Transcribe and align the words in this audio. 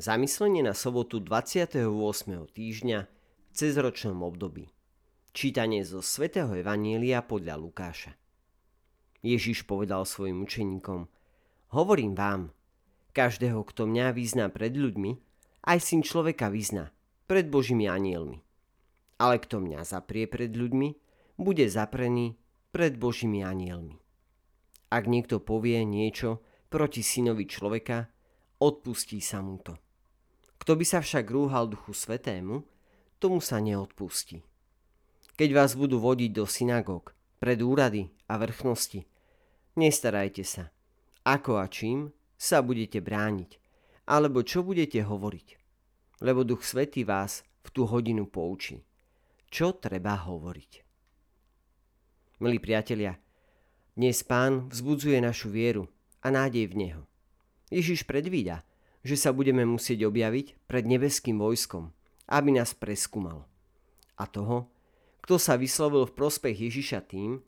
Zamyslenie 0.00 0.64
na 0.64 0.72
sobotu 0.72 1.20
28. 1.20 1.76
týždňa 2.56 2.98
v 3.04 3.50
cezročnom 3.52 4.24
období. 4.24 4.72
Čítanie 5.36 5.84
zo 5.84 6.00
svätého 6.00 6.48
Evanielia 6.56 7.20
podľa 7.20 7.60
Lukáša. 7.60 8.16
Ježiš 9.20 9.68
povedal 9.68 10.08
svojim 10.08 10.40
učeníkom, 10.40 11.04
hovorím 11.76 12.16
vám, 12.16 12.48
každého, 13.12 13.60
kto 13.60 13.84
mňa 13.92 14.16
vyzná 14.16 14.48
pred 14.48 14.72
ľuďmi, 14.72 15.20
aj 15.68 15.78
syn 15.84 16.00
človeka 16.00 16.48
vyzná 16.48 16.96
pred 17.28 17.52
Božími 17.52 17.84
anielmi. 17.84 18.40
Ale 19.20 19.36
kto 19.36 19.60
mňa 19.60 19.84
zaprie 19.84 20.24
pred 20.24 20.48
ľuďmi, 20.48 20.96
bude 21.36 21.68
zaprený 21.68 22.40
pred 22.72 22.96
Božími 22.96 23.44
anielmi. 23.44 24.00
Ak 24.88 25.04
niekto 25.04 25.44
povie 25.44 25.84
niečo 25.84 26.40
proti 26.72 27.04
synovi 27.04 27.44
človeka, 27.44 28.08
odpustí 28.64 29.20
sa 29.20 29.44
mu 29.44 29.60
to. 29.60 29.76
Kto 30.60 30.76
by 30.76 30.84
sa 30.84 31.00
však 31.00 31.24
rúhal 31.32 31.72
Duchu 31.72 31.96
Svetému, 31.96 32.62
tomu 33.16 33.40
sa 33.40 33.64
neodpustí. 33.64 34.44
Keď 35.40 35.50
vás 35.56 35.72
budú 35.72 35.96
vodiť 35.96 36.36
do 36.36 36.44
synagóg, 36.44 37.16
pred 37.40 37.64
úrady 37.64 38.12
a 38.28 38.36
vrchnosti, 38.36 39.08
nestarajte 39.80 40.44
sa, 40.44 40.68
ako 41.24 41.56
a 41.56 41.64
čím 41.64 42.12
sa 42.36 42.60
budete 42.60 43.00
brániť, 43.00 43.56
alebo 44.04 44.44
čo 44.44 44.60
budete 44.60 45.00
hovoriť. 45.00 45.48
Lebo 46.20 46.44
Duch 46.44 46.60
Svetý 46.60 47.08
vás 47.08 47.40
v 47.64 47.68
tú 47.72 47.88
hodinu 47.88 48.28
poučí, 48.28 48.84
čo 49.48 49.72
treba 49.72 50.20
hovoriť. 50.20 50.72
Milí 52.44 52.60
priatelia, 52.60 53.16
dnes 53.96 54.20
Pán 54.24 54.68
vzbudzuje 54.68 55.16
našu 55.24 55.48
vieru 55.48 55.88
a 56.20 56.28
nádej 56.28 56.68
v 56.68 56.74
Neho. 56.76 57.02
Ježiš 57.72 58.04
predvída, 58.04 58.64
že 59.00 59.16
sa 59.16 59.32
budeme 59.32 59.64
musieť 59.64 60.04
objaviť 60.04 60.68
pred 60.68 60.84
nebeským 60.84 61.40
vojskom, 61.40 61.92
aby 62.28 62.50
nás 62.54 62.76
preskúmal. 62.76 63.48
A 64.20 64.28
toho, 64.28 64.68
kto 65.24 65.40
sa 65.40 65.56
vyslovil 65.56 66.04
v 66.08 66.16
prospech 66.16 66.68
Ježiša 66.68 67.00
tým, 67.08 67.40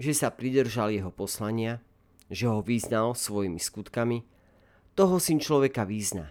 že 0.00 0.14
sa 0.14 0.30
pridržal 0.30 0.94
jeho 0.94 1.10
poslania, 1.10 1.82
že 2.30 2.46
ho 2.46 2.62
vyznal 2.62 3.18
svojimi 3.18 3.58
skutkami, 3.58 4.22
toho 4.94 5.18
syn 5.18 5.42
človeka 5.42 5.86
vyzná 5.86 6.30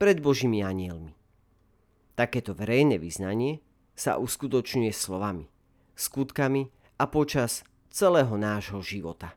pred 0.00 0.20
Božími 0.20 0.64
anielmi. 0.64 1.12
Takéto 2.16 2.52
verejné 2.56 3.00
vyznanie 3.00 3.60
sa 3.96 4.16
uskutočňuje 4.16 4.92
slovami, 4.92 5.48
skutkami 5.96 6.68
a 7.00 7.04
počas 7.08 7.64
celého 7.92 8.32
nášho 8.36 8.80
života. 8.80 9.36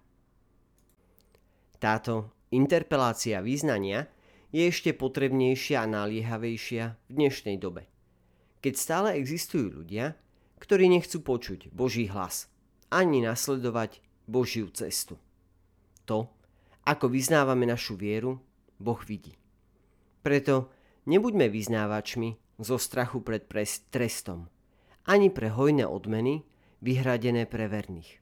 Táto 1.79 2.31
interpelácia 2.51 3.43
význania 3.43 4.07
je 4.53 4.69
ešte 4.69 4.93
potrebnejšia 4.93 5.81
a 5.81 5.89
naliehavejšia 5.89 6.83
v 7.09 7.11
dnešnej 7.11 7.57
dobe. 7.57 7.89
Keď 8.61 8.73
stále 8.77 9.09
existujú 9.17 9.81
ľudia, 9.81 10.13
ktorí 10.61 10.87
nechcú 10.93 11.25
počuť 11.25 11.73
Boží 11.73 12.05
hlas, 12.05 12.47
ani 12.93 13.25
nasledovať 13.25 13.99
Božiu 14.29 14.69
cestu. 14.69 15.17
To, 16.05 16.29
ako 16.85 17.09
vyznávame 17.09 17.65
našu 17.65 17.97
vieru, 17.97 18.37
Boh 18.77 19.01
vidí. 19.01 19.33
Preto 20.21 20.69
nebuďme 21.09 21.49
vyznávačmi 21.49 22.61
zo 22.61 22.77
strachu 22.77 23.25
pred 23.25 23.49
trestom, 23.89 24.47
ani 25.09 25.33
pre 25.33 25.49
hojné 25.49 25.83
odmeny 25.83 26.45
vyhradené 26.79 27.49
pre 27.49 27.65
verných. 27.65 28.21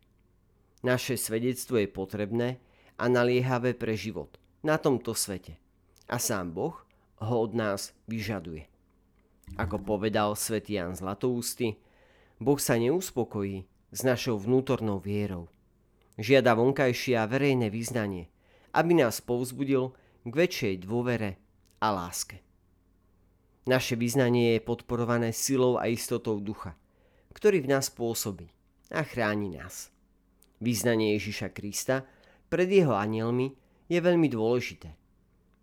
Naše 0.81 1.19
svedectvo 1.19 1.77
je 1.77 1.91
potrebné 1.91 2.49
a 2.97 3.05
naliehavé 3.11 3.75
pre 3.75 3.93
život 3.93 4.39
na 4.65 4.81
tomto 4.81 5.13
svete 5.13 5.61
a 6.11 6.19
sám 6.19 6.51
Boh 6.51 6.75
ho 7.23 7.35
od 7.47 7.55
nás 7.55 7.95
vyžaduje. 8.11 8.67
Ako 9.55 9.79
povedal 9.79 10.35
svätý 10.35 10.75
Jan 10.75 10.91
Zlatoústy, 10.91 11.79
Boh 12.43 12.59
sa 12.59 12.75
neuspokojí 12.75 13.63
s 13.95 13.99
našou 14.03 14.35
vnútornou 14.35 14.99
vierou. 14.99 15.47
Žiada 16.19 16.51
vonkajšie 16.59 17.15
a 17.15 17.27
verejné 17.27 17.71
vyznanie, 17.71 18.27
aby 18.75 18.91
nás 18.99 19.23
povzbudil 19.23 19.95
k 20.27 20.33
väčšej 20.35 20.83
dôvere 20.83 21.39
a 21.79 21.87
láske. 21.95 22.43
Naše 23.67 23.95
vyznanie 23.95 24.57
je 24.57 24.67
podporované 24.67 25.31
silou 25.31 25.79
a 25.79 25.87
istotou 25.87 26.41
ducha, 26.43 26.75
ktorý 27.31 27.63
v 27.63 27.71
nás 27.77 27.87
pôsobí 27.93 28.51
a 28.91 29.05
chráni 29.05 29.53
nás. 29.53 29.93
Vyznanie 30.59 31.15
Ježiša 31.15 31.53
Krista 31.55 32.03
pred 32.51 32.67
jeho 32.67 32.97
anielmi 32.97 33.53
je 33.87 33.99
veľmi 34.01 34.27
dôležité 34.27 35.00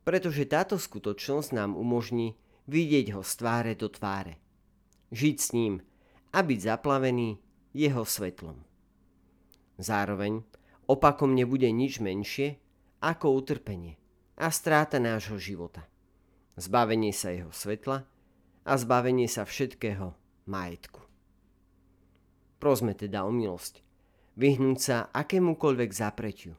pretože 0.08 0.48
táto 0.48 0.80
skutočnosť 0.80 1.52
nám 1.52 1.76
umožní 1.76 2.32
vidieť 2.64 3.12
ho 3.12 3.20
z 3.20 3.32
tváre 3.44 3.76
do 3.76 3.92
tváre. 3.92 4.40
Žiť 5.12 5.36
s 5.36 5.48
ním 5.52 5.84
a 6.32 6.40
byť 6.40 6.58
zaplavený 6.64 7.36
jeho 7.76 8.08
svetlom. 8.08 8.56
Zároveň 9.76 10.48
opakom 10.88 11.36
nebude 11.36 11.68
nič 11.68 12.00
menšie 12.00 12.56
ako 13.04 13.36
utrpenie 13.36 14.00
a 14.40 14.48
stráta 14.48 14.96
nášho 14.96 15.36
života. 15.36 15.84
Zbavenie 16.56 17.12
sa 17.12 17.28
jeho 17.28 17.52
svetla 17.52 18.08
a 18.64 18.72
zbavenie 18.80 19.28
sa 19.28 19.44
všetkého 19.44 20.16
majetku. 20.48 21.04
Prosme 22.56 22.96
teda 22.96 23.28
o 23.28 23.30
milosť, 23.30 23.84
vyhnúť 24.40 24.78
sa 24.80 24.96
akémukoľvek 25.12 25.90
zapretiu, 25.92 26.56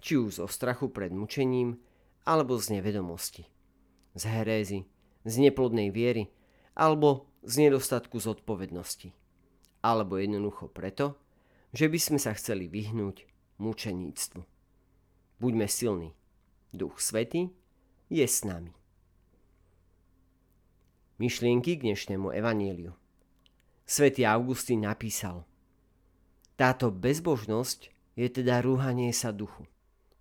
či 0.00 0.16
už 0.16 0.40
zo 0.40 0.46
strachu 0.48 0.88
pred 0.88 1.12
mučením, 1.12 1.76
alebo 2.26 2.58
z 2.58 2.74
nevedomosti, 2.74 3.46
z 4.18 4.22
herézy, 4.26 4.84
z 5.22 5.34
neplodnej 5.38 5.94
viery 5.94 6.26
alebo 6.74 7.30
z 7.46 7.70
nedostatku 7.70 8.18
zodpovednosti. 8.18 9.14
Alebo 9.86 10.18
jednoducho 10.18 10.66
preto, 10.66 11.14
že 11.70 11.86
by 11.86 11.98
sme 12.02 12.18
sa 12.18 12.34
chceli 12.34 12.66
vyhnúť 12.66 13.22
mučeníctvu. 13.62 14.42
Buďme 15.38 15.70
silní. 15.70 16.10
Duch 16.74 16.98
Svetý 16.98 17.54
je 18.10 18.26
s 18.26 18.42
nami. 18.42 18.74
Myšlienky 21.16 21.80
k 21.80 21.84
dnešnému 21.86 22.34
evaníliu. 22.34 22.92
Svetý 23.86 24.26
Augustín 24.26 24.84
napísal 24.84 25.46
Táto 26.58 26.90
bezbožnosť 26.92 27.94
je 28.18 28.28
teda 28.28 28.60
rúhanie 28.60 29.14
sa 29.14 29.30
duchu 29.32 29.64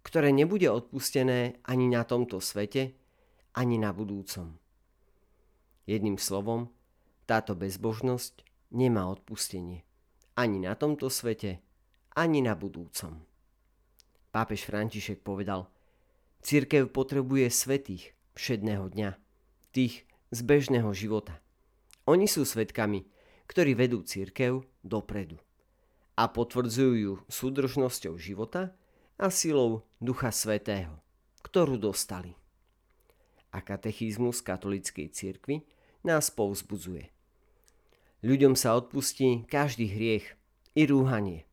ktoré 0.05 0.29
nebude 0.29 0.69
odpustené 0.69 1.57
ani 1.65 1.89
na 1.89 2.05
tomto 2.05 2.37
svete, 2.37 2.93
ani 3.57 3.81
na 3.81 3.89
budúcom. 3.89 4.53
Jedným 5.89 6.21
slovom, 6.21 6.69
táto 7.25 7.57
bezbožnosť 7.57 8.45
nemá 8.69 9.09
odpustenie 9.09 9.85
ani 10.35 10.59
na 10.59 10.75
tomto 10.75 11.07
svete, 11.07 11.63
ani 12.15 12.43
na 12.43 12.53
budúcom. 12.53 13.23
Pápež 14.35 14.67
František 14.67 15.23
povedal, 15.23 15.71
Církev 16.43 16.91
potrebuje 16.91 17.49
svetých 17.49 18.13
všedného 18.35 18.91
dňa, 18.91 19.09
tých 19.71 20.03
z 20.29 20.39
bežného 20.43 20.91
života. 20.91 21.39
Oni 22.05 22.27
sú 22.29 22.45
svetkami, 22.45 23.07
ktorí 23.49 23.73
vedú 23.73 24.03
církev 24.05 24.61
dopredu 24.85 25.39
a 26.19 26.29
potvrdzujú 26.29 26.93
ju 26.93 27.13
súdržnosťou 27.31 28.19
života 28.19 28.75
a 29.15 29.31
silou 29.31 29.87
Ducha 30.03 30.27
Svetého, 30.27 30.99
ktorú 31.39 31.79
dostali. 31.79 32.35
A 33.55 33.63
katechizmus 33.63 34.43
katolíckej 34.43 35.07
cirkvi 35.15 35.63
nás 36.03 36.27
povzbudzuje. 36.27 37.07
Ľuďom 38.27 38.59
sa 38.59 38.75
odpustí 38.75 39.47
každý 39.47 39.87
hriech 39.87 40.35
i 40.75 40.83
rúhanie, 40.83 41.47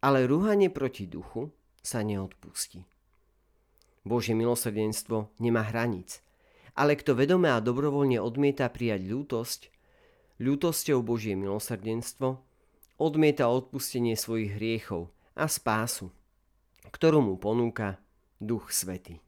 ale 0.00 0.24
rúhanie 0.24 0.72
proti 0.72 1.04
duchu 1.04 1.52
sa 1.84 2.00
neodpustí. 2.00 2.88
Božie 4.08 4.32
milosrdenstvo 4.32 5.28
nemá 5.36 5.68
hraníc, 5.68 6.24
ale 6.72 6.96
kto 6.96 7.12
vedome 7.12 7.52
a 7.52 7.60
dobrovoľne 7.60 8.16
odmieta 8.16 8.64
prijať 8.72 9.04
ľútosť, 9.04 9.60
ľútosťou 10.40 11.04
Božie 11.04 11.36
milosrdenstvo, 11.36 12.40
odmieta 12.96 13.52
odpustenie 13.52 14.16
svojich 14.16 14.56
hriechov 14.56 15.12
a 15.36 15.44
spásu 15.44 16.08
ktorú 16.88 17.20
mu 17.20 17.34
ponúka 17.36 18.00
Duch 18.40 18.72
Svety. 18.72 19.20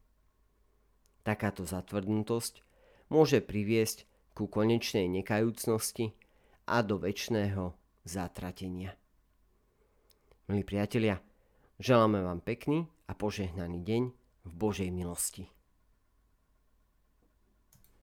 Takáto 1.21 1.67
zatvrdnutosť 1.67 2.65
môže 3.13 3.43
priviesť 3.43 4.09
ku 4.33 4.49
konečnej 4.49 5.05
nekajúcnosti 5.11 6.17
a 6.65 6.81
do 6.81 6.97
väčšného 6.97 7.75
zatratenia. 8.07 8.97
Milí 10.49 10.65
priatelia, 10.65 11.21
želáme 11.77 12.25
vám 12.25 12.41
pekný 12.41 12.89
a 13.05 13.13
požehnaný 13.13 13.85
deň 13.85 14.03
v 14.47 14.51
Božej 14.57 14.89
milosti. 14.89 15.60